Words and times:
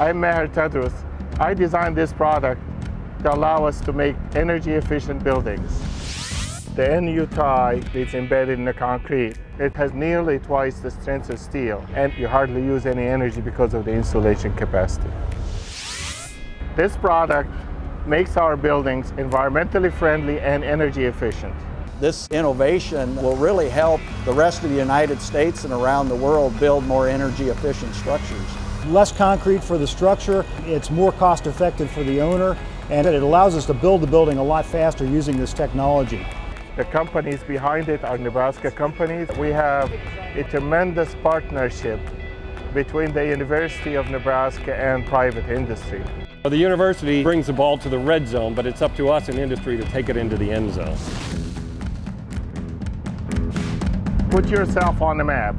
I'm 0.00 0.18
Maher 0.18 0.48
Tadros. 0.48 0.94
I 1.38 1.52
designed 1.52 1.94
this 1.94 2.10
product 2.10 2.62
to 3.22 3.34
allow 3.34 3.66
us 3.66 3.82
to 3.82 3.92
make 3.92 4.16
energy 4.34 4.72
efficient 4.72 5.22
buildings. 5.22 5.78
The 6.74 6.88
NUTie 6.88 7.94
is 7.94 8.14
embedded 8.14 8.58
in 8.58 8.64
the 8.64 8.72
concrete. 8.72 9.34
It 9.58 9.76
has 9.76 9.92
nearly 9.92 10.38
twice 10.38 10.80
the 10.80 10.90
strength 10.90 11.28
of 11.28 11.38
steel 11.38 11.84
and 11.92 12.14
you 12.14 12.28
hardly 12.28 12.62
use 12.62 12.86
any 12.86 13.06
energy 13.06 13.42
because 13.42 13.74
of 13.74 13.84
the 13.84 13.92
insulation 13.92 14.54
capacity. 14.54 15.10
This 16.76 16.96
product 16.96 17.50
makes 18.06 18.38
our 18.38 18.56
buildings 18.56 19.12
environmentally 19.18 19.92
friendly 19.92 20.40
and 20.40 20.64
energy 20.64 21.04
efficient. 21.04 21.54
This 22.00 22.26
innovation 22.30 23.16
will 23.16 23.36
really 23.36 23.68
help 23.68 24.00
the 24.24 24.32
rest 24.32 24.64
of 24.64 24.70
the 24.70 24.78
United 24.78 25.20
States 25.20 25.64
and 25.64 25.74
around 25.74 26.08
the 26.08 26.16
world 26.16 26.58
build 26.58 26.86
more 26.86 27.06
energy 27.06 27.50
efficient 27.50 27.94
structures. 27.94 28.48
Less 28.86 29.12
concrete 29.12 29.62
for 29.62 29.78
the 29.78 29.86
structure, 29.86 30.44
it's 30.64 30.90
more 30.90 31.12
cost 31.12 31.46
effective 31.46 31.90
for 31.90 32.02
the 32.02 32.20
owner, 32.20 32.56
and 32.88 33.06
it 33.06 33.22
allows 33.22 33.54
us 33.54 33.66
to 33.66 33.74
build 33.74 34.00
the 34.00 34.06
building 34.06 34.38
a 34.38 34.42
lot 34.42 34.64
faster 34.64 35.04
using 35.04 35.36
this 35.36 35.52
technology. 35.52 36.26
The 36.76 36.84
companies 36.84 37.42
behind 37.42 37.88
it 37.88 38.02
are 38.04 38.16
Nebraska 38.16 38.70
companies. 38.70 39.28
We 39.36 39.50
have 39.50 39.92
a 40.34 40.44
tremendous 40.44 41.14
partnership 41.22 42.00
between 42.72 43.12
the 43.12 43.26
University 43.26 43.94
of 43.94 44.08
Nebraska 44.08 44.74
and 44.74 45.04
private 45.06 45.48
industry. 45.50 46.02
The 46.42 46.56
university 46.56 47.22
brings 47.22 47.48
the 47.48 47.52
ball 47.52 47.76
to 47.78 47.88
the 47.88 47.98
red 47.98 48.26
zone, 48.26 48.54
but 48.54 48.64
it's 48.66 48.80
up 48.80 48.96
to 48.96 49.10
us 49.10 49.28
in 49.28 49.38
industry 49.38 49.76
to 49.76 49.84
take 49.84 50.08
it 50.08 50.16
into 50.16 50.36
the 50.36 50.50
end 50.50 50.72
zone. 50.72 50.96
Put 54.30 54.48
yourself 54.48 55.02
on 55.02 55.18
the 55.18 55.24
map. 55.24 55.54